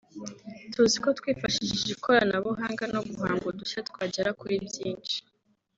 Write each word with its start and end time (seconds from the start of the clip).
tuzi 0.73 0.97
ko 1.03 1.09
twifashishije 1.19 1.89
ikoranabuhanga 1.95 2.83
no 2.93 2.99
guhanga 3.09 3.43
udushya 3.51 3.79
twagera 3.89 4.29
kuri 4.39 4.55
byinshi 4.67 5.17